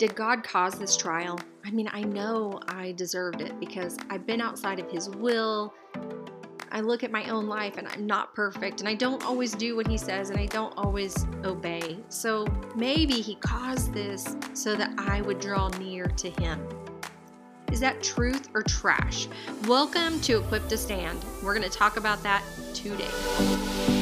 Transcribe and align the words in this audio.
Did 0.00 0.14
God 0.14 0.42
cause 0.42 0.78
this 0.78 0.96
trial? 0.96 1.38
I 1.62 1.70
mean, 1.72 1.86
I 1.92 2.00
know 2.00 2.58
I 2.68 2.92
deserved 2.92 3.42
it 3.42 3.60
because 3.60 3.98
I've 4.08 4.26
been 4.26 4.40
outside 4.40 4.78
of 4.78 4.90
His 4.90 5.10
will. 5.10 5.74
I 6.72 6.80
look 6.80 7.04
at 7.04 7.10
my 7.10 7.28
own 7.28 7.48
life 7.48 7.76
and 7.76 7.86
I'm 7.86 8.06
not 8.06 8.34
perfect 8.34 8.80
and 8.80 8.88
I 8.88 8.94
don't 8.94 9.22
always 9.26 9.52
do 9.52 9.76
what 9.76 9.86
He 9.86 9.98
says 9.98 10.30
and 10.30 10.40
I 10.40 10.46
don't 10.46 10.72
always 10.78 11.26
obey. 11.44 11.98
So 12.08 12.46
maybe 12.74 13.20
He 13.20 13.34
caused 13.34 13.92
this 13.92 14.36
so 14.54 14.74
that 14.74 14.90
I 14.96 15.20
would 15.20 15.38
draw 15.38 15.68
near 15.68 16.06
to 16.06 16.30
Him. 16.30 16.66
Is 17.70 17.80
that 17.80 18.02
truth 18.02 18.48
or 18.54 18.62
trash? 18.62 19.28
Welcome 19.66 20.18
to 20.22 20.38
Equipped 20.38 20.70
to 20.70 20.78
Stand. 20.78 21.22
We're 21.42 21.54
going 21.54 21.70
to 21.70 21.78
talk 21.78 21.98
about 21.98 22.22
that 22.22 22.42
today. 22.72 23.99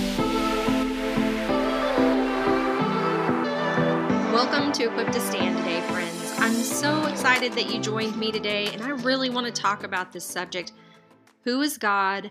Welcome 4.38 4.70
to 4.74 4.84
Equipped 4.84 5.14
to 5.14 5.20
Stand 5.20 5.58
today, 5.58 5.80
friends. 5.88 6.32
I'm 6.38 6.54
so 6.54 7.06
excited 7.06 7.54
that 7.54 7.74
you 7.74 7.80
joined 7.80 8.16
me 8.16 8.30
today, 8.30 8.66
and 8.66 8.80
I 8.82 8.90
really 8.90 9.30
want 9.30 9.46
to 9.46 9.52
talk 9.52 9.82
about 9.82 10.12
this 10.12 10.24
subject. 10.24 10.70
Who 11.42 11.60
is 11.60 11.76
God? 11.76 12.30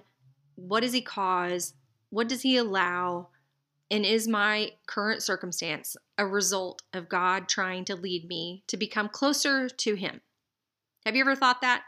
What 0.56 0.84
does 0.84 0.94
He 0.94 1.02
cause? 1.02 1.74
What 2.10 2.30
does 2.30 2.44
He 2.44 2.56
allow? 2.56 3.28
And 3.92 4.06
is 4.06 4.26
my 4.26 4.72
current 4.86 5.22
circumstance 5.22 5.98
a 6.18 6.26
result 6.26 6.82
of 6.94 7.10
God 7.10 7.50
trying 7.50 7.84
to 7.84 7.96
lead 7.98 8.26
me 8.30 8.64
to 8.68 8.78
become 8.78 9.10
closer 9.10 9.68
to 9.68 9.96
Him? 9.96 10.22
Have 11.06 11.14
you 11.14 11.22
ever 11.24 11.36
thought 11.36 11.60
that? 11.60 11.84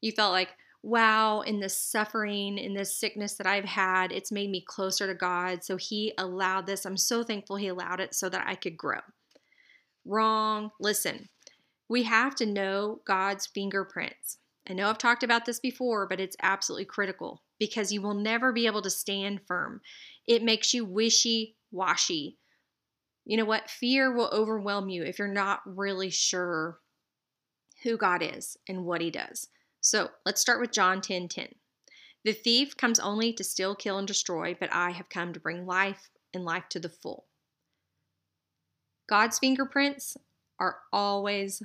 You 0.00 0.10
felt 0.10 0.32
like, 0.32 0.48
wow, 0.82 1.42
in 1.42 1.60
this 1.60 1.76
suffering, 1.78 2.58
in 2.58 2.74
this 2.74 2.96
sickness 2.96 3.34
that 3.34 3.46
I've 3.46 3.66
had, 3.66 4.10
it's 4.10 4.32
made 4.32 4.50
me 4.50 4.64
closer 4.66 5.06
to 5.06 5.14
God. 5.14 5.62
So 5.62 5.76
He 5.76 6.12
allowed 6.18 6.66
this. 6.66 6.84
I'm 6.84 6.96
so 6.96 7.22
thankful 7.22 7.54
He 7.54 7.68
allowed 7.68 8.00
it 8.00 8.16
so 8.16 8.28
that 8.30 8.48
I 8.48 8.56
could 8.56 8.76
grow. 8.76 8.98
Wrong. 10.04 10.70
Listen, 10.80 11.28
we 11.88 12.04
have 12.04 12.34
to 12.36 12.46
know 12.46 13.00
God's 13.06 13.46
fingerprints. 13.46 14.38
I 14.68 14.74
know 14.74 14.88
I've 14.88 14.98
talked 14.98 15.22
about 15.22 15.46
this 15.46 15.58
before, 15.58 16.06
but 16.06 16.20
it's 16.20 16.36
absolutely 16.42 16.84
critical 16.84 17.42
because 17.58 17.92
you 17.92 18.00
will 18.00 18.14
never 18.14 18.52
be 18.52 18.66
able 18.66 18.82
to 18.82 18.90
stand 18.90 19.40
firm. 19.46 19.80
It 20.26 20.42
makes 20.42 20.72
you 20.72 20.84
wishy 20.84 21.56
washy. 21.70 22.38
You 23.24 23.36
know 23.36 23.44
what? 23.44 23.70
Fear 23.70 24.12
will 24.12 24.30
overwhelm 24.32 24.88
you 24.88 25.02
if 25.04 25.18
you're 25.18 25.28
not 25.28 25.60
really 25.64 26.10
sure 26.10 26.80
who 27.82 27.96
God 27.96 28.22
is 28.22 28.56
and 28.68 28.84
what 28.84 29.00
he 29.00 29.10
does. 29.10 29.48
So 29.80 30.10
let's 30.26 30.40
start 30.40 30.60
with 30.60 30.72
John 30.72 31.00
10 31.00 31.28
10. 31.28 31.48
The 32.24 32.32
thief 32.32 32.76
comes 32.76 33.00
only 33.00 33.32
to 33.32 33.44
steal, 33.44 33.74
kill, 33.74 33.98
and 33.98 34.06
destroy, 34.06 34.54
but 34.58 34.72
I 34.72 34.90
have 34.90 35.08
come 35.08 35.32
to 35.32 35.40
bring 35.40 35.66
life 35.66 36.10
and 36.34 36.44
life 36.44 36.64
to 36.70 36.80
the 36.80 36.90
full. 36.90 37.26
God's 39.10 39.40
fingerprints 39.40 40.16
are 40.60 40.78
always 40.92 41.64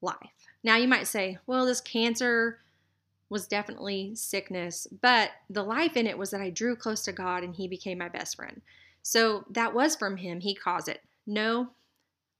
life. 0.00 0.16
Now, 0.64 0.76
you 0.76 0.88
might 0.88 1.06
say, 1.06 1.36
well, 1.46 1.66
this 1.66 1.82
cancer 1.82 2.60
was 3.28 3.46
definitely 3.46 4.14
sickness, 4.14 4.86
but 5.02 5.30
the 5.50 5.62
life 5.62 5.94
in 5.98 6.06
it 6.06 6.16
was 6.16 6.30
that 6.30 6.40
I 6.40 6.48
drew 6.48 6.74
close 6.74 7.02
to 7.02 7.12
God 7.12 7.42
and 7.42 7.54
He 7.54 7.68
became 7.68 7.98
my 7.98 8.08
best 8.08 8.36
friend. 8.36 8.62
So 9.02 9.44
that 9.50 9.74
was 9.74 9.94
from 9.94 10.16
Him. 10.16 10.40
He 10.40 10.54
caused 10.54 10.88
it. 10.88 11.02
No, 11.26 11.68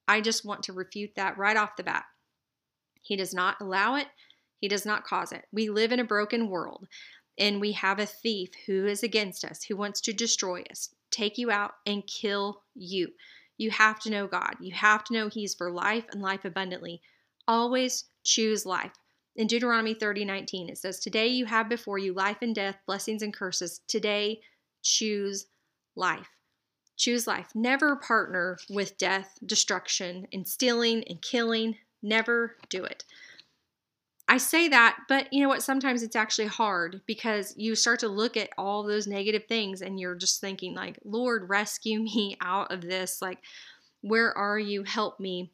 I 0.09 0.23
just 0.23 0.47
want 0.47 0.63
to 0.65 0.73
refute 0.73 1.11
that 1.17 1.37
right 1.37 1.57
off 1.57 1.77
the 1.77 1.83
bat. 1.83 2.07
He 3.03 3.15
does 3.15 3.35
not 3.35 3.61
allow 3.61 3.97
it, 3.97 4.07
He 4.59 4.69
does 4.69 4.87
not 4.87 5.05
cause 5.05 5.33
it. 5.33 5.45
We 5.53 5.69
live 5.69 5.93
in 5.93 6.01
a 6.01 6.05
broken 6.05 6.49
world, 6.49 6.89
and 7.37 7.61
we 7.61 7.73
have 7.73 7.99
a 7.99 8.07
thief 8.07 8.51
who 8.67 8.87
is 8.87 9.03
against 9.03 9.45
us, 9.45 9.65
who 9.65 9.77
wants 9.77 10.01
to 10.03 10.15
destroy 10.15 10.65
us, 10.71 10.95
take 11.11 11.37
you 11.37 11.51
out, 11.51 11.73
and 11.85 12.07
kill 12.07 12.63
you. 12.75 13.09
You 13.59 13.71
have 13.71 14.01
to 14.01 14.11
know 14.11 14.27
God. 14.27 14.57
You 14.61 14.75
have 14.75 15.05
to 15.05 15.13
know 15.13 15.29
He's 15.29 15.55
for 15.55 15.71
life 15.71 16.05
and 16.13 16.21
life 16.21 16.45
abundantly. 16.45 17.01
Always 17.49 18.05
choose 18.25 18.67
life. 18.67 18.93
In 19.37 19.47
Deuteronomy 19.47 19.95
30 19.95 20.25
19, 20.25 20.69
it 20.69 20.79
says, 20.79 20.99
Today 20.99 21.27
you 21.29 21.45
have 21.47 21.69
before 21.69 21.99
you 21.99 22.13
life 22.13 22.39
and 22.41 22.55
death, 22.55 22.79
blessings 22.87 23.23
and 23.23 23.35
curses. 23.35 23.81
Today, 23.87 24.41
choose 24.83 25.47
life. 25.95 26.29
Choose 26.97 27.27
life. 27.27 27.49
Never 27.55 27.97
partner 27.97 28.59
with 28.71 28.97
death, 28.97 29.39
destruction, 29.45 30.27
and 30.33 30.49
stealing 30.49 31.05
and 31.09 31.21
killing. 31.21 31.77
Never 32.03 32.57
do 32.71 32.85
it. 32.85 33.05
I 34.29 34.39
say 34.39 34.69
that, 34.69 34.99
but 35.09 35.33
you 35.33 35.41
know 35.41 35.49
what? 35.49 35.63
Sometimes 35.63 36.03
it's 36.03 36.17
actually 36.17 36.49
hard 36.49 37.01
because 37.07 37.55
you 37.57 37.77
start 37.77 38.01
to 38.01 38.09
look 38.09 38.37
at 38.37 38.51
all 38.59 38.83
those 38.83 39.07
negative 39.07 39.45
things 39.49 39.83
and 39.83 40.01
you're 40.01 40.17
just 40.17 40.41
thinking, 40.41 40.75
like, 40.75 40.99
Lord, 41.05 41.49
rescue 41.49 42.01
me 42.03 42.37
out 42.41 42.73
of 42.73 42.81
this. 42.81 43.23
Like, 43.23 43.39
where 44.01 44.37
are 44.37 44.59
you? 44.59 44.83
Help 44.83 45.21
me. 45.21 45.51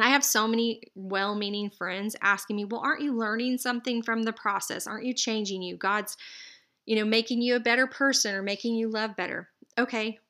I 0.00 0.10
have 0.10 0.24
so 0.24 0.46
many 0.46 0.82
well 0.94 1.34
meaning 1.34 1.70
friends 1.70 2.14
asking 2.22 2.54
me, 2.56 2.64
well, 2.64 2.80
aren't 2.80 3.02
you 3.02 3.16
learning 3.16 3.58
something 3.58 4.02
from 4.02 4.22
the 4.22 4.32
process? 4.32 4.86
Aren't 4.86 5.06
you 5.06 5.12
changing 5.12 5.60
you? 5.62 5.76
God's, 5.76 6.16
you 6.86 6.94
know, 6.94 7.04
making 7.04 7.42
you 7.42 7.56
a 7.56 7.60
better 7.60 7.88
person 7.88 8.34
or 8.34 8.42
making 8.42 8.76
you 8.76 8.88
love 8.88 9.16
better. 9.16 9.48
Okay, 9.76 10.20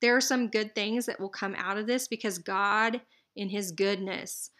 there 0.00 0.16
are 0.16 0.22
some 0.22 0.48
good 0.48 0.74
things 0.74 1.04
that 1.06 1.20
will 1.20 1.28
come 1.28 1.54
out 1.56 1.76
of 1.76 1.86
this 1.86 2.08
because 2.08 2.38
God, 2.38 3.02
in 3.36 3.50
His 3.50 3.70
goodness, 3.70 4.50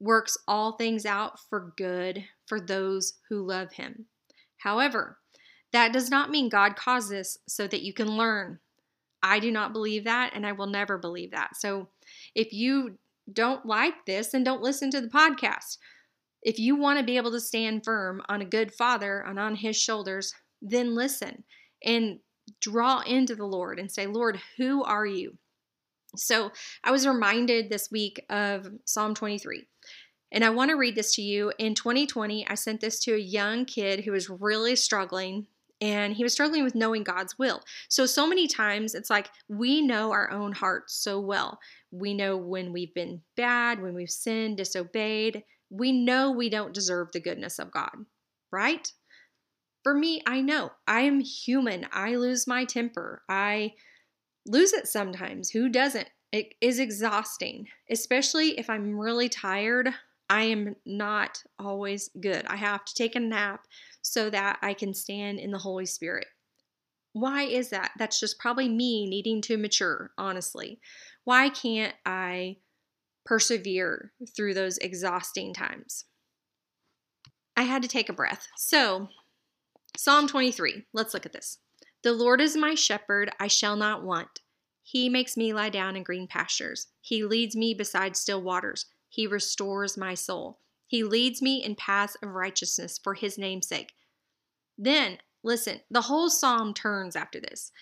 works 0.00 0.36
all 0.46 0.72
things 0.72 1.06
out 1.06 1.38
for 1.48 1.72
good 1.76 2.24
for 2.46 2.60
those 2.60 3.14
who 3.28 3.46
love 3.46 3.72
him. 3.72 4.06
However, 4.58 5.18
that 5.72 5.92
does 5.92 6.10
not 6.10 6.30
mean 6.30 6.48
God 6.48 6.76
caused 6.76 7.10
this 7.10 7.38
so 7.48 7.66
that 7.66 7.82
you 7.82 7.92
can 7.92 8.16
learn. 8.16 8.58
I 9.22 9.40
do 9.40 9.50
not 9.50 9.72
believe 9.72 10.04
that, 10.04 10.32
and 10.34 10.46
I 10.46 10.52
will 10.52 10.66
never 10.66 10.98
believe 10.98 11.32
that. 11.32 11.56
So 11.56 11.88
if 12.34 12.52
you 12.52 12.98
don't 13.32 13.66
like 13.66 14.06
this, 14.06 14.28
then 14.28 14.44
don't 14.44 14.62
listen 14.62 14.90
to 14.90 15.00
the 15.00 15.08
podcast. 15.08 15.78
If 16.42 16.58
you 16.58 16.76
want 16.76 16.98
to 16.98 17.04
be 17.04 17.16
able 17.16 17.32
to 17.32 17.40
stand 17.40 17.84
firm 17.84 18.22
on 18.28 18.40
a 18.40 18.46
good 18.46 18.72
father 18.72 19.24
and 19.26 19.38
on 19.38 19.56
his 19.56 19.76
shoulders, 19.76 20.32
then 20.62 20.94
listen 20.94 21.44
and 21.84 22.20
draw 22.60 23.00
into 23.00 23.34
the 23.34 23.46
Lord 23.46 23.78
and 23.78 23.90
say, 23.90 24.06
Lord, 24.06 24.38
who 24.56 24.84
are 24.84 25.06
you? 25.06 25.36
So 26.16 26.52
I 26.82 26.90
was 26.90 27.06
reminded 27.06 27.70
this 27.70 27.90
week 27.90 28.24
of 28.30 28.68
Psalm 28.84 29.14
23. 29.14 29.66
And 30.32 30.44
I 30.44 30.50
want 30.50 30.70
to 30.70 30.76
read 30.76 30.96
this 30.96 31.14
to 31.14 31.22
you. 31.22 31.52
In 31.58 31.74
2020, 31.74 32.46
I 32.48 32.54
sent 32.54 32.80
this 32.80 32.98
to 33.00 33.14
a 33.14 33.18
young 33.18 33.64
kid 33.64 34.04
who 34.04 34.12
was 34.12 34.28
really 34.28 34.76
struggling 34.76 35.46
and 35.80 36.14
he 36.14 36.22
was 36.22 36.32
struggling 36.32 36.64
with 36.64 36.74
knowing 36.74 37.04
God's 37.04 37.38
will. 37.38 37.62
So, 37.88 38.06
so 38.06 38.26
many 38.26 38.48
times 38.48 38.94
it's 38.94 39.10
like 39.10 39.28
we 39.48 39.82
know 39.82 40.12
our 40.12 40.30
own 40.30 40.52
hearts 40.52 40.94
so 40.94 41.20
well. 41.20 41.58
We 41.90 42.14
know 42.14 42.36
when 42.36 42.72
we've 42.72 42.94
been 42.94 43.22
bad, 43.36 43.82
when 43.82 43.94
we've 43.94 44.10
sinned, 44.10 44.56
disobeyed. 44.56 45.44
We 45.70 45.92
know 45.92 46.30
we 46.30 46.48
don't 46.48 46.74
deserve 46.74 47.12
the 47.12 47.20
goodness 47.20 47.58
of 47.58 47.70
God, 47.70 47.92
right? 48.50 48.90
For 49.82 49.94
me, 49.94 50.22
I 50.26 50.40
know 50.40 50.72
I 50.86 51.02
am 51.02 51.20
human. 51.20 51.86
I 51.92 52.16
lose 52.16 52.46
my 52.46 52.64
temper. 52.64 53.22
I 53.28 53.74
lose 54.46 54.72
it 54.72 54.86
sometimes. 54.88 55.50
Who 55.50 55.68
doesn't? 55.68 56.08
It 56.32 56.54
is 56.60 56.78
exhausting, 56.78 57.68
especially 57.90 58.58
if 58.58 58.68
I'm 58.68 58.98
really 58.98 59.28
tired. 59.28 59.90
I 60.28 60.44
am 60.44 60.76
not 60.84 61.42
always 61.58 62.10
good. 62.20 62.44
I 62.46 62.56
have 62.56 62.84
to 62.84 62.94
take 62.94 63.14
a 63.14 63.20
nap 63.20 63.66
so 64.02 64.28
that 64.30 64.58
I 64.60 64.74
can 64.74 64.92
stand 64.92 65.38
in 65.38 65.50
the 65.50 65.58
Holy 65.58 65.86
Spirit. 65.86 66.26
Why 67.12 67.44
is 67.44 67.70
that? 67.70 67.92
That's 67.98 68.20
just 68.20 68.38
probably 68.38 68.68
me 68.68 69.08
needing 69.08 69.40
to 69.42 69.56
mature, 69.56 70.10
honestly. 70.18 70.80
Why 71.24 71.48
can't 71.48 71.94
I 72.04 72.56
persevere 73.24 74.12
through 74.36 74.54
those 74.54 74.78
exhausting 74.78 75.54
times? 75.54 76.04
I 77.56 77.62
had 77.62 77.82
to 77.82 77.88
take 77.88 78.08
a 78.08 78.12
breath. 78.12 78.46
So, 78.56 79.08
Psalm 79.96 80.28
23, 80.28 80.84
let's 80.92 81.14
look 81.14 81.24
at 81.24 81.32
this. 81.32 81.58
The 82.06 82.12
Lord 82.12 82.40
is 82.40 82.56
my 82.56 82.76
shepherd, 82.76 83.32
I 83.40 83.48
shall 83.48 83.74
not 83.74 84.04
want. 84.04 84.38
He 84.84 85.08
makes 85.08 85.36
me 85.36 85.52
lie 85.52 85.70
down 85.70 85.96
in 85.96 86.04
green 86.04 86.28
pastures. 86.28 86.86
He 87.00 87.24
leads 87.24 87.56
me 87.56 87.74
beside 87.74 88.16
still 88.16 88.40
waters. 88.40 88.86
He 89.08 89.26
restores 89.26 89.96
my 89.96 90.14
soul. 90.14 90.60
He 90.86 91.02
leads 91.02 91.42
me 91.42 91.64
in 91.64 91.74
paths 91.74 92.16
of 92.22 92.28
righteousness 92.28 93.00
for 93.02 93.14
his 93.14 93.38
name's 93.38 93.66
sake. 93.66 93.92
Then, 94.78 95.18
listen, 95.42 95.80
the 95.90 96.02
whole 96.02 96.30
psalm 96.30 96.74
turns 96.74 97.16
after 97.16 97.40
this. 97.40 97.72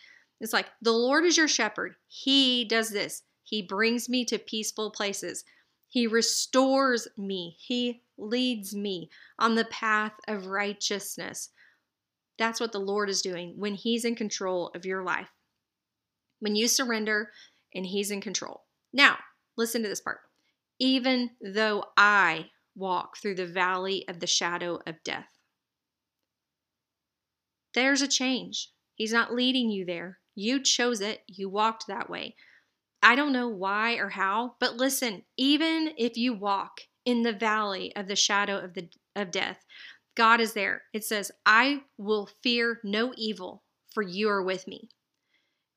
It's 0.40 0.54
like, 0.54 0.70
the 0.80 0.92
Lord 0.92 1.26
is 1.26 1.36
your 1.36 1.46
shepherd. 1.46 1.96
He 2.06 2.64
does 2.64 2.88
this. 2.88 3.24
He 3.42 3.60
brings 3.60 4.08
me 4.08 4.24
to 4.24 4.38
peaceful 4.38 4.90
places. 4.90 5.44
He 5.86 6.06
restores 6.06 7.06
me. 7.18 7.58
He 7.60 8.00
leads 8.16 8.74
me 8.74 9.10
on 9.38 9.54
the 9.54 9.66
path 9.66 10.14
of 10.26 10.46
righteousness. 10.46 11.50
That's 12.38 12.60
what 12.60 12.72
the 12.72 12.80
Lord 12.80 13.08
is 13.08 13.22
doing 13.22 13.54
when 13.56 13.74
He's 13.74 14.04
in 14.04 14.14
control 14.14 14.70
of 14.74 14.84
your 14.84 15.02
life. 15.02 15.30
When 16.40 16.56
you 16.56 16.68
surrender 16.68 17.30
and 17.74 17.86
He's 17.86 18.10
in 18.10 18.20
control. 18.20 18.62
Now, 18.92 19.18
listen 19.56 19.82
to 19.82 19.88
this 19.88 20.00
part 20.00 20.20
even 20.78 21.30
though 21.40 21.84
I 21.96 22.50
walk 22.74 23.16
through 23.16 23.36
the 23.36 23.46
valley 23.46 24.04
of 24.08 24.20
the 24.20 24.26
shadow 24.26 24.80
of 24.86 25.02
death. 25.04 25.28
There's 27.74 28.02
a 28.02 28.08
change. 28.08 28.70
He's 28.94 29.12
not 29.12 29.34
leading 29.34 29.70
you 29.70 29.84
there. 29.84 30.18
You 30.34 30.62
chose 30.62 31.00
it, 31.00 31.22
you 31.26 31.48
walked 31.48 31.86
that 31.86 32.10
way. 32.10 32.36
I 33.02 33.14
don't 33.14 33.32
know 33.32 33.48
why 33.48 33.94
or 33.94 34.10
how, 34.10 34.56
but 34.58 34.76
listen, 34.76 35.22
even 35.36 35.92
if 35.96 36.16
you 36.16 36.34
walk 36.34 36.80
in 37.04 37.22
the 37.22 37.32
valley 37.32 37.94
of 37.94 38.08
the 38.08 38.16
shadow 38.16 38.58
of 38.58 38.74
the 38.74 38.88
of 39.14 39.30
death, 39.30 39.64
God 40.14 40.40
is 40.40 40.52
there. 40.52 40.82
It 40.92 41.04
says, 41.04 41.32
"I 41.44 41.84
will 41.98 42.28
fear 42.42 42.80
no 42.84 43.12
evil, 43.16 43.64
for 43.92 44.02
you 44.02 44.28
are 44.28 44.42
with 44.42 44.66
me." 44.66 44.90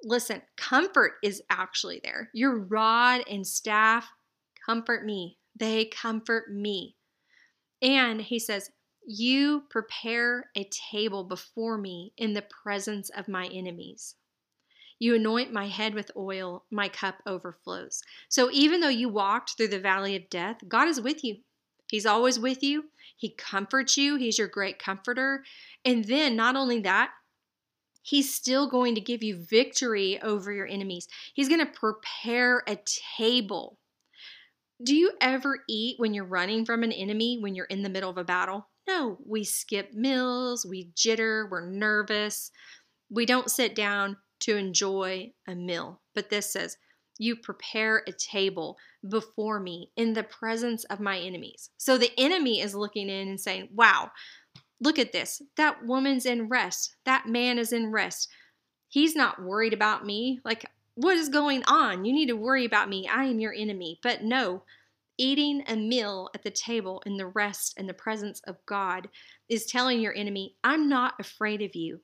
Listen, 0.03 0.41
comfort 0.57 1.13
is 1.23 1.41
actually 1.49 1.99
there. 2.03 2.29
Your 2.33 2.65
rod 2.65 3.23
and 3.29 3.45
staff 3.45 4.09
comfort 4.65 5.05
me. 5.05 5.37
They 5.59 5.85
comfort 5.85 6.53
me. 6.53 6.95
And 7.81 8.21
he 8.21 8.39
says, 8.39 8.69
You 9.05 9.63
prepare 9.69 10.49
a 10.55 10.69
table 10.91 11.23
before 11.23 11.77
me 11.77 12.13
in 12.17 12.33
the 12.33 12.45
presence 12.63 13.09
of 13.09 13.27
my 13.27 13.47
enemies. 13.47 14.15
You 14.99 15.15
anoint 15.15 15.53
my 15.53 15.67
head 15.67 15.93
with 15.93 16.11
oil, 16.17 16.65
my 16.71 16.89
cup 16.89 17.21
overflows. 17.27 18.01
So 18.29 18.49
even 18.51 18.81
though 18.81 18.87
you 18.89 19.09
walked 19.09 19.55
through 19.55 19.67
the 19.67 19.79
valley 19.79 20.15
of 20.15 20.29
death, 20.29 20.57
God 20.67 20.87
is 20.87 20.99
with 20.99 21.23
you. 21.23 21.37
He's 21.89 22.05
always 22.05 22.39
with 22.39 22.63
you. 22.63 22.85
He 23.15 23.29
comforts 23.29 23.97
you. 23.97 24.15
He's 24.17 24.37
your 24.37 24.47
great 24.47 24.79
comforter. 24.79 25.43
And 25.83 26.05
then, 26.05 26.35
not 26.35 26.55
only 26.55 26.79
that, 26.81 27.11
He's 28.07 28.33
still 28.33 28.69
going 28.69 28.95
to 28.95 29.01
give 29.01 29.21
you 29.21 29.35
victory 29.35 30.17
over 30.21 30.49
your 30.53 30.65
enemies. 30.65 31.09
He's 31.33 31.49
going 31.49 31.59
to 31.59 31.69
prepare 31.69 32.63
a 32.65 32.77
table. 33.17 33.79
Do 34.81 34.95
you 34.95 35.11
ever 35.19 35.65
eat 35.67 35.99
when 35.99 36.13
you're 36.13 36.23
running 36.23 36.63
from 36.63 36.83
an 36.83 36.93
enemy 36.93 37.37
when 37.37 37.53
you're 37.53 37.65
in 37.65 37.83
the 37.83 37.89
middle 37.89 38.09
of 38.09 38.17
a 38.17 38.23
battle? 38.23 38.69
No, 38.87 39.17
we 39.25 39.43
skip 39.43 39.93
meals, 39.93 40.65
we 40.65 40.91
jitter, 40.95 41.49
we're 41.51 41.65
nervous. 41.65 42.49
We 43.09 43.25
don't 43.25 43.51
sit 43.51 43.75
down 43.75 44.15
to 44.39 44.55
enjoy 44.55 45.33
a 45.45 45.53
meal. 45.53 45.99
But 46.15 46.29
this 46.29 46.49
says, 46.49 46.77
You 47.19 47.35
prepare 47.35 48.03
a 48.07 48.11
table 48.11 48.77
before 49.07 49.59
me 49.59 49.91
in 49.95 50.13
the 50.13 50.23
presence 50.23 50.83
of 50.85 50.99
my 50.99 51.17
enemies. 51.17 51.69
So 51.77 51.97
the 51.97 52.11
enemy 52.17 52.61
is 52.61 52.75
looking 52.75 53.09
in 53.09 53.27
and 53.27 53.39
saying, 53.39 53.69
Wow, 53.73 54.11
look 54.81 54.99
at 54.99 55.11
this. 55.11 55.41
That 55.55 55.85
woman's 55.85 56.25
in 56.25 56.47
rest. 56.47 56.95
That 57.05 57.27
man 57.27 57.57
is 57.57 57.73
in 57.73 57.91
rest. 57.91 58.29
He's 58.89 59.15
not 59.15 59.41
worried 59.41 59.73
about 59.73 60.05
me. 60.05 60.39
Like, 60.45 60.65
what 60.95 61.17
is 61.17 61.29
going 61.29 61.63
on? 61.65 62.05
You 62.05 62.13
need 62.13 62.27
to 62.27 62.35
worry 62.35 62.65
about 62.65 62.89
me. 62.89 63.07
I 63.07 63.25
am 63.25 63.39
your 63.39 63.53
enemy. 63.53 63.99
But 64.01 64.23
no, 64.23 64.63
eating 65.17 65.63
a 65.67 65.75
meal 65.75 66.29
at 66.33 66.43
the 66.43 66.51
table 66.51 67.01
in 67.05 67.17
the 67.17 67.27
rest 67.27 67.75
and 67.77 67.87
the 67.87 67.93
presence 67.93 68.41
of 68.47 68.63
God 68.65 69.09
is 69.49 69.65
telling 69.65 69.99
your 69.99 70.15
enemy, 70.15 70.55
I'm 70.63 70.89
not 70.89 71.13
afraid 71.19 71.61
of 71.61 71.75
you. 71.75 71.99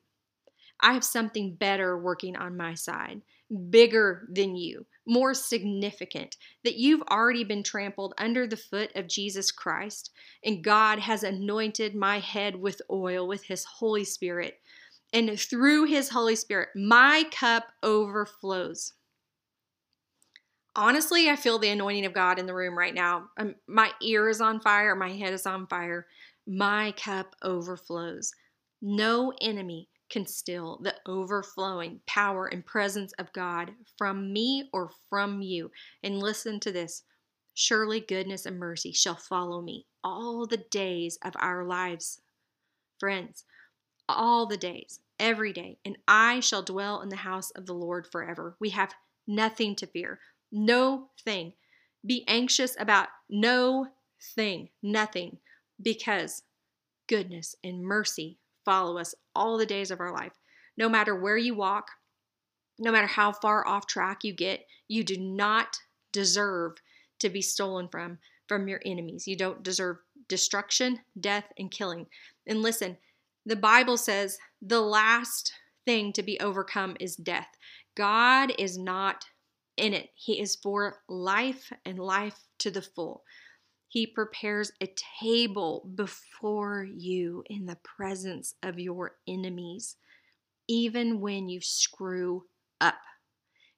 I 0.80 0.92
have 0.92 1.04
something 1.04 1.54
better 1.54 1.98
working 1.98 2.36
on 2.36 2.56
my 2.56 2.74
side, 2.74 3.22
bigger 3.70 4.28
than 4.30 4.56
you, 4.56 4.86
more 5.06 5.34
significant, 5.34 6.36
that 6.64 6.76
you've 6.76 7.02
already 7.10 7.44
been 7.44 7.62
trampled 7.62 8.14
under 8.18 8.46
the 8.46 8.56
foot 8.56 8.90
of 8.94 9.08
Jesus 9.08 9.50
Christ, 9.50 10.10
and 10.44 10.64
God 10.64 10.98
has 10.98 11.22
anointed 11.22 11.94
my 11.94 12.18
head 12.18 12.56
with 12.56 12.80
oil 12.90 13.26
with 13.26 13.44
His 13.44 13.64
Holy 13.64 14.04
Spirit. 14.04 14.60
And 15.12 15.38
through 15.38 15.84
His 15.84 16.08
Holy 16.08 16.36
Spirit, 16.36 16.70
my 16.74 17.24
cup 17.30 17.64
overflows. 17.82 18.94
Honestly, 20.76 21.30
I 21.30 21.36
feel 21.36 21.58
the 21.58 21.68
anointing 21.68 22.04
of 22.06 22.12
God 22.12 22.38
in 22.38 22.46
the 22.46 22.54
room 22.54 22.76
right 22.76 22.94
now. 22.94 23.26
Um, 23.38 23.54
my 23.68 23.90
ear 24.02 24.28
is 24.28 24.40
on 24.40 24.60
fire, 24.60 24.96
my 24.96 25.12
head 25.12 25.32
is 25.32 25.46
on 25.46 25.66
fire. 25.68 26.06
My 26.46 26.92
cup 26.92 27.34
overflows. 27.42 28.32
No 28.82 29.32
enemy 29.40 29.88
can 30.10 30.26
still 30.26 30.78
the 30.82 30.94
overflowing 31.06 32.00
power 32.06 32.46
and 32.46 32.64
presence 32.64 33.12
of 33.18 33.32
God 33.32 33.72
from 33.96 34.32
me 34.32 34.68
or 34.72 34.90
from 35.08 35.42
you. 35.42 35.70
And 36.02 36.18
listen 36.18 36.60
to 36.60 36.72
this 36.72 37.02
surely 37.54 38.00
goodness 38.00 38.46
and 38.46 38.58
mercy 38.58 38.92
shall 38.92 39.16
follow 39.16 39.62
me 39.62 39.86
all 40.02 40.46
the 40.46 40.64
days 40.70 41.18
of 41.24 41.34
our 41.38 41.64
lives. 41.64 42.20
Friends, 42.98 43.44
all 44.08 44.46
the 44.46 44.56
days, 44.56 45.00
every 45.18 45.52
day, 45.52 45.78
and 45.84 45.96
I 46.06 46.40
shall 46.40 46.62
dwell 46.62 47.00
in 47.00 47.08
the 47.08 47.16
house 47.16 47.50
of 47.52 47.66
the 47.66 47.74
Lord 47.74 48.06
forever. 48.06 48.56
We 48.60 48.70
have 48.70 48.94
nothing 49.26 49.74
to 49.76 49.86
fear, 49.86 50.20
no 50.52 51.10
thing. 51.24 51.54
Be 52.06 52.24
anxious 52.28 52.76
about 52.78 53.08
no 53.30 53.88
thing, 54.34 54.68
nothing, 54.82 55.38
because 55.80 56.42
goodness 57.08 57.56
and 57.64 57.82
mercy 57.82 58.38
follow 58.64 58.98
us 58.98 59.14
all 59.34 59.58
the 59.58 59.66
days 59.66 59.90
of 59.90 60.00
our 60.00 60.12
life. 60.12 60.32
No 60.76 60.88
matter 60.88 61.14
where 61.14 61.36
you 61.36 61.54
walk, 61.54 61.88
no 62.78 62.90
matter 62.90 63.06
how 63.06 63.32
far 63.32 63.66
off 63.66 63.86
track 63.86 64.24
you 64.24 64.32
get, 64.32 64.66
you 64.88 65.04
do 65.04 65.16
not 65.16 65.78
deserve 66.12 66.72
to 67.20 67.28
be 67.28 67.42
stolen 67.42 67.88
from 67.88 68.18
from 68.46 68.68
your 68.68 68.80
enemies. 68.84 69.26
You 69.26 69.36
don't 69.36 69.62
deserve 69.62 69.96
destruction, 70.28 71.00
death, 71.18 71.44
and 71.58 71.70
killing. 71.70 72.06
And 72.46 72.60
listen, 72.60 72.98
the 73.46 73.56
Bible 73.56 73.96
says 73.96 74.38
the 74.60 74.80
last 74.80 75.52
thing 75.86 76.12
to 76.12 76.22
be 76.22 76.38
overcome 76.40 76.96
is 77.00 77.16
death. 77.16 77.48
God 77.94 78.52
is 78.58 78.76
not 78.76 79.24
in 79.76 79.92
it, 79.92 80.10
He 80.14 80.40
is 80.40 80.56
for 80.56 80.98
life 81.08 81.72
and 81.84 81.98
life 81.98 82.38
to 82.58 82.70
the 82.70 82.82
full. 82.82 83.24
He 83.94 84.08
prepares 84.08 84.72
a 84.80 84.92
table 85.22 85.88
before 85.94 86.82
you 86.82 87.44
in 87.46 87.66
the 87.66 87.76
presence 87.76 88.56
of 88.60 88.80
your 88.80 89.12
enemies, 89.28 89.94
even 90.66 91.20
when 91.20 91.48
you 91.48 91.60
screw 91.60 92.46
up. 92.80 92.98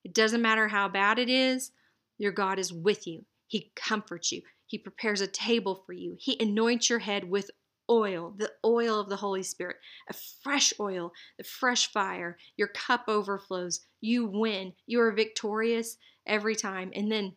It 0.05 0.15
doesn't 0.15 0.41
matter 0.41 0.69
how 0.69 0.89
bad 0.89 1.19
it 1.19 1.29
is, 1.29 1.71
your 2.17 2.33
God 2.33 2.59
is 2.59 2.73
with 2.73 3.07
you. 3.07 3.27
He 3.47 3.73
comforts 3.77 4.33
you. 4.33 4.41
He 4.65 4.79
prepares 4.79 5.21
a 5.21 5.27
table 5.27 5.83
for 5.85 5.93
you. 5.93 6.17
He 6.19 6.43
anoints 6.43 6.89
your 6.89 7.01
head 7.01 7.29
with 7.29 7.51
oil, 7.91 8.33
the 8.39 8.53
oil 8.65 8.99
of 8.99 9.11
the 9.11 9.17
Holy 9.17 9.43
Spirit, 9.43 9.77
a 10.09 10.15
fresh 10.43 10.73
oil, 10.81 11.13
the 11.37 11.45
fresh 11.45 11.93
fire. 11.93 12.39
Your 12.57 12.69
cup 12.69 13.05
overflows. 13.07 13.81
You 14.01 14.25
win. 14.25 14.73
You 14.87 15.03
are 15.03 15.13
victorious 15.13 15.99
every 16.27 16.57
time. 16.57 16.91
And 16.95 17.13
then 17.13 17.35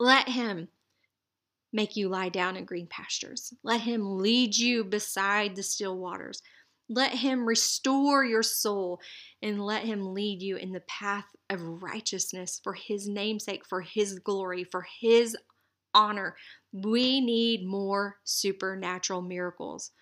let 0.00 0.28
Him 0.28 0.66
make 1.72 1.96
you 1.96 2.08
lie 2.08 2.28
down 2.28 2.56
in 2.56 2.64
green 2.64 2.86
pastures. 2.88 3.52
Let 3.62 3.82
him 3.82 4.18
lead 4.18 4.56
you 4.56 4.84
beside 4.84 5.56
the 5.56 5.62
still 5.62 5.96
waters. 5.98 6.42
Let 6.88 7.12
him 7.12 7.46
restore 7.46 8.24
your 8.24 8.42
soul 8.42 9.00
and 9.42 9.64
let 9.64 9.84
him 9.84 10.12
lead 10.12 10.42
you 10.42 10.56
in 10.56 10.72
the 10.72 10.82
path 10.88 11.26
of 11.48 11.82
righteousness 11.82 12.60
for 12.62 12.72
his 12.74 13.08
namesake, 13.08 13.62
for 13.68 13.80
his 13.80 14.18
glory, 14.18 14.64
for 14.64 14.84
his 15.00 15.36
honor. 15.94 16.34
We 16.72 17.20
need 17.20 17.64
more 17.66 18.16
supernatural 18.24 19.22
miracles. 19.22 19.92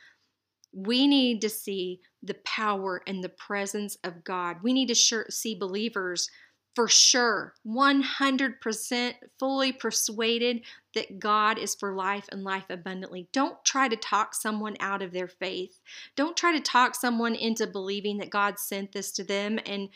We 0.73 1.07
need 1.07 1.43
to 1.43 1.51
see 1.51 2.01
the 2.23 2.37
power 2.45 3.03
and 3.07 3.23
the 3.23 3.31
presence 3.31 3.97
of 4.05 4.25
God. 4.25 4.59
We 4.63 4.73
need 4.73 4.89
to 4.89 5.25
see 5.31 5.55
believers 5.55 6.31
for 6.75 6.89
sure, 6.89 7.55
100% 7.67 9.15
fully 9.39 9.73
persuaded 9.73 10.61
that 10.99 11.21
God 11.21 11.59
is 11.59 11.77
for 11.77 11.95
life 11.95 12.27
and 12.33 12.43
life 12.43 12.65
abundantly. 12.69 13.29
Don't 13.33 13.65
try 13.65 13.87
to 13.87 13.97
talk 13.97 14.35
someone 14.35 14.77
out 14.81 15.01
of 15.01 15.13
their 15.13 15.29
faith. 15.29 15.79
Don't 16.17 16.37
try 16.37 16.53
to 16.53 16.61
talk 16.61 16.97
someone 16.97 17.37
into 17.37 17.69
believing 17.69 18.19
that 18.19 18.31
God 18.31 18.59
sent 18.59 18.91
this 18.91 19.13
to 19.13 19.23
them 19.25 19.61
and 19.65 19.91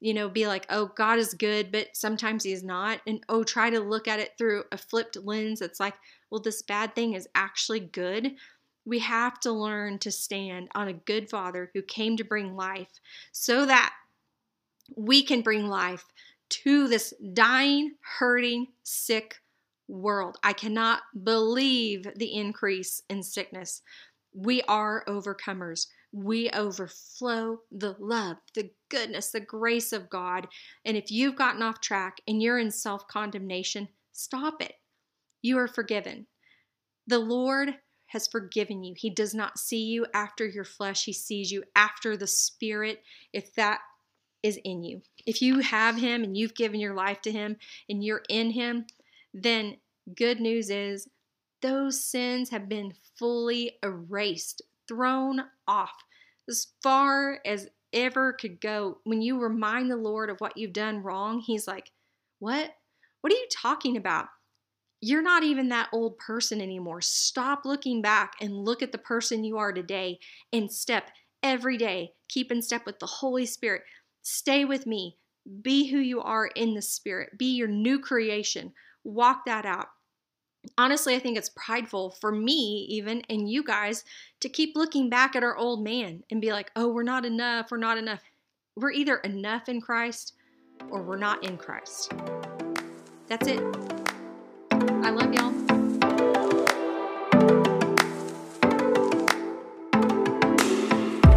you 0.00 0.14
know, 0.14 0.28
be 0.28 0.46
like, 0.46 0.64
oh, 0.70 0.92
God 0.96 1.18
is 1.18 1.34
good, 1.34 1.72
but 1.72 1.88
sometimes 1.92 2.44
He 2.44 2.52
is 2.52 2.62
not. 2.62 3.00
And 3.06 3.20
oh, 3.28 3.42
try 3.42 3.68
to 3.68 3.80
look 3.80 4.06
at 4.06 4.20
it 4.20 4.30
through 4.38 4.62
a 4.70 4.78
flipped 4.78 5.16
lens. 5.16 5.60
It's 5.60 5.80
like, 5.80 5.94
well, 6.30 6.40
this 6.40 6.62
bad 6.62 6.94
thing 6.94 7.14
is 7.14 7.28
actually 7.34 7.80
good. 7.80 8.36
We 8.84 9.00
have 9.00 9.40
to 9.40 9.50
learn 9.50 9.98
to 10.00 10.12
stand 10.12 10.68
on 10.74 10.86
a 10.86 10.92
good 10.92 11.28
Father 11.28 11.70
who 11.74 11.82
came 11.82 12.16
to 12.16 12.24
bring 12.24 12.54
life 12.54 13.00
so 13.32 13.66
that 13.66 13.92
we 14.96 15.24
can 15.24 15.42
bring 15.42 15.66
life 15.66 16.04
to 16.50 16.86
this 16.86 17.12
dying, 17.32 17.94
hurting, 18.20 18.68
sick 18.84 19.40
world. 19.88 20.36
I 20.42 20.52
cannot 20.52 21.02
believe 21.24 22.06
the 22.16 22.34
increase 22.34 23.02
in 23.08 23.22
sickness. 23.22 23.82
We 24.34 24.62
are 24.62 25.04
overcomers. 25.08 25.86
We 26.12 26.50
overflow 26.50 27.60
the 27.70 27.96
love, 27.98 28.38
the 28.54 28.70
goodness, 28.88 29.30
the 29.30 29.40
grace 29.40 29.92
of 29.92 30.08
God. 30.08 30.48
And 30.84 30.96
if 30.96 31.10
you've 31.10 31.36
gotten 31.36 31.62
off 31.62 31.80
track 31.80 32.20
and 32.26 32.42
you're 32.42 32.58
in 32.58 32.70
self 32.70 33.06
condemnation, 33.08 33.88
stop 34.12 34.62
it. 34.62 34.74
You 35.42 35.58
are 35.58 35.68
forgiven. 35.68 36.26
The 37.06 37.18
Lord 37.18 37.74
has 38.06 38.26
forgiven 38.26 38.82
you. 38.84 38.94
He 38.96 39.10
does 39.10 39.34
not 39.34 39.58
see 39.58 39.84
you 39.84 40.06
after 40.14 40.46
your 40.46 40.64
flesh, 40.64 41.04
He 41.04 41.12
sees 41.12 41.50
you 41.50 41.64
after 41.74 42.16
the 42.16 42.26
Spirit. 42.26 43.02
If 43.32 43.54
that 43.54 43.80
is 44.42 44.58
in 44.64 44.84
you. 44.84 45.02
If 45.26 45.42
you 45.42 45.60
have 45.60 45.96
Him 45.96 46.22
and 46.22 46.36
you've 46.36 46.54
given 46.54 46.80
your 46.80 46.94
life 46.94 47.20
to 47.22 47.32
Him 47.32 47.56
and 47.88 48.02
you're 48.04 48.22
in 48.28 48.50
Him, 48.50 48.86
then 49.32 49.76
good 50.16 50.40
news 50.40 50.70
is 50.70 51.08
those 51.60 52.04
sins 52.04 52.50
have 52.50 52.68
been 52.68 52.94
fully 53.18 53.72
erased, 53.82 54.62
thrown 54.86 55.44
off 55.66 56.04
as 56.48 56.68
far 56.82 57.40
as 57.44 57.68
ever 57.92 58.32
could 58.32 58.60
go. 58.60 58.98
When 59.04 59.22
you 59.22 59.40
remind 59.40 59.90
the 59.90 59.96
Lord 59.96 60.30
of 60.30 60.40
what 60.40 60.56
you've 60.56 60.72
done 60.72 61.02
wrong, 61.02 61.40
He's 61.40 61.66
like, 61.66 61.90
What? 62.38 62.74
What 63.20 63.32
are 63.32 63.36
you 63.36 63.48
talking 63.52 63.96
about? 63.96 64.26
You're 65.00 65.22
not 65.22 65.44
even 65.44 65.68
that 65.68 65.90
old 65.92 66.18
person 66.18 66.60
anymore. 66.60 67.00
Stop 67.00 67.64
looking 67.64 68.02
back 68.02 68.32
and 68.40 68.64
look 68.64 68.82
at 68.82 68.92
the 68.92 68.98
person 68.98 69.44
you 69.44 69.58
are 69.58 69.72
today 69.72 70.18
and 70.52 70.72
step 70.72 71.10
every 71.42 71.76
day. 71.76 72.12
Keep 72.28 72.50
in 72.50 72.62
step 72.62 72.84
with 72.84 72.98
the 72.98 73.06
Holy 73.06 73.46
Spirit. 73.46 73.82
Stay 74.22 74.64
with 74.64 74.86
me. 74.86 75.16
Be 75.62 75.86
who 75.86 75.98
you 75.98 76.20
are 76.20 76.46
in 76.46 76.74
the 76.74 76.82
Spirit. 76.82 77.38
Be 77.38 77.54
your 77.56 77.68
new 77.68 78.00
creation. 78.00 78.72
Walk 79.04 79.44
that 79.46 79.64
out. 79.64 79.88
Honestly, 80.76 81.14
I 81.14 81.18
think 81.18 81.38
it's 81.38 81.50
prideful 81.50 82.10
for 82.20 82.32
me, 82.32 82.86
even, 82.90 83.22
and 83.30 83.50
you 83.50 83.62
guys, 83.62 84.04
to 84.40 84.48
keep 84.48 84.76
looking 84.76 85.08
back 85.08 85.36
at 85.36 85.42
our 85.42 85.56
old 85.56 85.82
man 85.82 86.22
and 86.30 86.40
be 86.40 86.52
like, 86.52 86.70
oh, 86.76 86.88
we're 86.88 87.02
not 87.02 87.24
enough. 87.24 87.70
We're 87.70 87.78
not 87.78 87.96
enough. 87.96 88.20
We're 88.76 88.92
either 88.92 89.16
enough 89.18 89.68
in 89.68 89.80
Christ 89.80 90.34
or 90.90 91.02
we're 91.02 91.16
not 91.16 91.44
in 91.44 91.56
Christ. 91.56 92.12
That's 93.28 93.46
it. 93.46 93.60
I 94.70 95.10
love 95.10 95.32
y'all. 95.32 95.54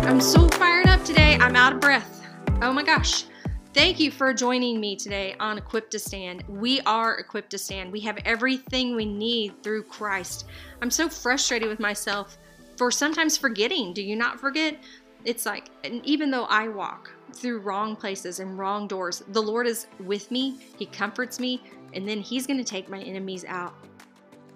I'm 0.08 0.20
so 0.20 0.48
fired 0.50 0.88
up 0.88 1.04
today. 1.04 1.38
I'm 1.40 1.56
out 1.56 1.74
of 1.74 1.80
breath. 1.80 2.26
Oh 2.62 2.74
my 2.74 2.84
gosh. 2.84 3.26
Thank 3.74 4.02
you 4.02 4.12
for 4.12 4.34
joining 4.34 4.82
me 4.82 4.98
today 4.98 5.34
on 5.40 5.58
Equipped 5.58 5.92
to 5.92 6.00
Stand. 6.00 6.44
We 6.50 6.82
are 6.82 7.16
equipped 7.16 7.52
to 7.52 7.58
stand. 7.58 7.90
We 7.90 8.02
have 8.02 8.18
everything 8.26 8.98
we 8.98 9.06
need 9.06 9.64
through 9.64 9.84
Christ. 9.84 10.46
I'm 10.82 10.92
so 10.92 11.08
frustrated 11.08 11.70
with 11.70 11.80
myself 11.80 12.38
for 12.76 12.92
sometimes 12.92 13.38
forgetting. 13.38 13.94
Do 13.94 14.02
you 14.04 14.18
not 14.18 14.42
forget? 14.42 14.78
It's 15.24 15.46
like, 15.46 15.70
and 15.86 16.06
even 16.06 16.30
though 16.32 16.44
I 16.46 16.68
walk 16.68 17.12
through 17.34 17.62
wrong 17.62 17.96
places 17.96 18.42
and 18.42 18.60
wrong 18.60 18.90
doors, 18.90 19.24
the 19.30 19.42
Lord 19.42 19.68
is 19.68 19.88
with 20.02 20.30
me. 20.32 20.60
He 20.78 20.86
comforts 20.86 21.40
me, 21.40 21.64
and 21.94 22.06
then 22.06 22.20
He's 22.20 22.46
going 22.46 22.60
to 22.60 22.66
take 22.66 22.90
my 22.90 23.00
enemies 23.00 23.46
out. 23.48 23.74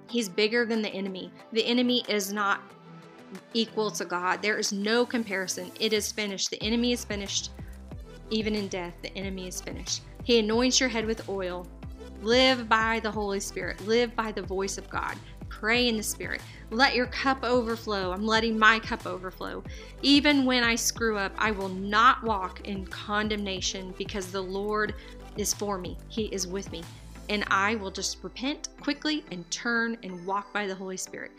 He's 0.10 0.28
bigger 0.28 0.66
than 0.66 0.82
the 0.82 0.90
enemy. 0.90 1.32
The 1.54 1.66
enemy 1.66 2.04
is 2.10 2.34
not 2.34 2.60
equal 3.54 3.92
to 3.92 4.04
God. 4.04 4.42
There 4.42 4.58
is 4.58 4.74
no 4.74 5.06
comparison. 5.06 5.72
It 5.80 5.94
is 5.94 6.12
finished. 6.12 6.50
The 6.50 6.62
enemy 6.62 6.92
is 6.92 7.06
finished. 7.06 7.52
Even 8.30 8.56
in 8.56 8.68
death, 8.68 8.94
the 9.02 9.16
enemy 9.18 9.48
is 9.48 9.62
finished. 9.62 10.02
He 10.24 10.40
anoints 10.40 10.80
your 10.80 10.90
head 10.90 11.06
with 11.06 11.30
oil. 11.30 11.68
Live 12.22 12.68
by 12.68 13.00
the 13.02 13.12
Holy 13.12 13.40
Spirit. 13.40 13.86
Live 13.86 14.16
by 14.16 14.32
the 14.32 14.42
voice 14.42 14.78
of 14.78 14.90
God. 14.90 15.16
Pray 15.50 15.88
in 15.88 15.98
the 15.98 16.04
Spirit. 16.04 16.42
Let 16.72 16.96
your 16.96 17.06
cup 17.08 17.44
overflow. 17.44 18.12
I'm 18.12 18.26
letting 18.26 18.58
my 18.58 18.80
cup 18.80 19.06
overflow. 19.06 19.64
Even 20.02 20.46
when 20.46 20.64
I 20.64 20.76
screw 20.76 21.18
up, 21.18 21.34
I 21.38 21.52
will 21.52 21.70
not 21.70 22.24
walk 22.24 22.68
in 22.68 22.86
condemnation 22.88 23.94
because 23.98 24.32
the 24.32 24.42
Lord 24.42 24.96
is 25.38 25.54
for 25.54 25.78
me. 25.78 25.98
He 26.08 26.26
is 26.26 26.48
with 26.48 26.72
me 26.72 26.84
and 27.30 27.44
I 27.48 27.76
will 27.76 27.92
just 27.92 28.24
repent 28.24 28.70
quickly 28.82 29.24
and 29.32 29.50
turn 29.52 29.98
and 30.04 30.26
walk 30.26 30.52
by 30.54 30.68
the 30.68 30.76
Holy 30.76 30.98
Spirit. 30.98 31.32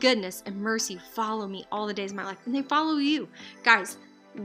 Goodness 0.00 0.42
and 0.46 0.56
mercy 0.56 0.98
follow 1.12 1.46
me 1.46 1.64
all 1.72 1.86
the 1.86 1.94
days 1.94 2.10
of 2.10 2.16
my 2.16 2.24
life, 2.24 2.38
and 2.46 2.54
they 2.54 2.62
follow 2.62 2.96
you. 2.96 3.28
Guys, 3.62 3.96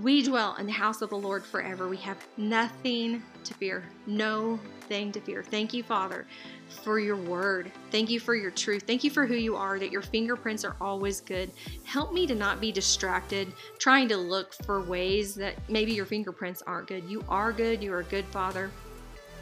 we 0.01 0.22
dwell 0.22 0.55
in 0.55 0.65
the 0.65 0.72
house 0.72 1.01
of 1.01 1.10
the 1.10 1.17
Lord 1.17 1.43
forever. 1.43 1.88
We 1.88 1.98
have 1.98 2.17
nothing 2.38 3.24
to 3.43 3.53
fear, 3.55 3.84
no 4.05 4.60
thing 4.81 5.12
to 5.13 5.22
fear. 5.22 5.43
Thank 5.43 5.74
you, 5.74 5.84
Father, 5.84 6.27
for 6.84 7.00
your 7.00 7.15
word. 7.15 7.72
Thank 7.91 8.10
you 8.10 8.19
for 8.19 8.36
your 8.36 8.51
truth. 8.51 8.84
Thank 8.86 9.03
you 9.03 9.10
for 9.10 9.25
who 9.25 9.36
you 9.36 9.55
are, 9.55 9.79
that 9.79 9.91
your 9.91 10.01
fingerprints 10.01 10.63
are 10.63 10.75
always 10.79 11.22
good. 11.22 11.51
Help 11.84 12.13
me 12.13 12.27
to 12.27 12.36
not 12.36 12.62
be 12.62 12.72
distracted, 12.72 13.51
trying 13.79 14.08
to 14.10 14.17
look 14.17 14.53
for 14.65 14.81
ways 14.81 15.34
that 15.36 15.55
maybe 15.69 15.91
your 15.93 16.05
fingerprints 16.05 16.62
aren't 16.67 16.88
good. 16.88 17.03
You 17.10 17.24
are 17.27 17.51
good. 17.51 17.81
You 17.84 17.93
are 17.93 18.01
a 18.01 18.05
good 18.05 18.25
Father. 18.25 18.69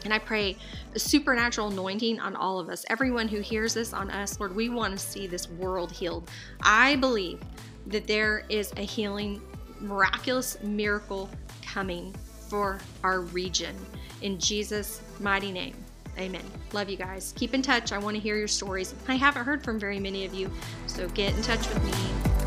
And 0.04 0.14
I 0.14 0.18
pray 0.18 0.56
a 0.94 0.98
supernatural 0.98 1.68
anointing 1.68 2.20
on 2.20 2.36
all 2.36 2.58
of 2.58 2.68
us. 2.68 2.84
Everyone 2.88 3.28
who 3.28 3.40
hears 3.40 3.74
this 3.74 3.92
on 3.92 4.10
us, 4.10 4.38
Lord, 4.38 4.54
we 4.54 4.68
want 4.68 4.92
to 4.92 4.98
see 4.98 5.26
this 5.26 5.50
world 5.50 5.90
healed. 5.90 6.30
I 6.62 6.96
believe 6.96 7.40
that 7.88 8.06
there 8.06 8.44
is 8.48 8.72
a 8.76 8.82
healing, 8.82 9.42
miraculous 9.80 10.60
miracle 10.62 11.30
coming 11.62 12.14
for 12.48 12.78
our 13.04 13.20
region. 13.20 13.76
In 14.22 14.38
Jesus' 14.38 15.02
mighty 15.20 15.52
name. 15.52 15.74
Amen. 16.18 16.42
Love 16.72 16.88
you 16.88 16.96
guys. 16.96 17.32
Keep 17.36 17.54
in 17.54 17.62
touch. 17.62 17.92
I 17.92 17.98
want 17.98 18.16
to 18.16 18.20
hear 18.20 18.36
your 18.36 18.48
stories. 18.48 18.94
I 19.06 19.14
haven't 19.14 19.44
heard 19.44 19.62
from 19.62 19.78
very 19.78 20.00
many 20.00 20.24
of 20.24 20.34
you, 20.34 20.50
so 20.86 21.08
get 21.10 21.34
in 21.36 21.42
touch 21.42 21.68
with 21.68 21.84
me. 21.84 21.92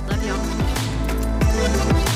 Love 0.10 0.26
y'all. 2.06 2.11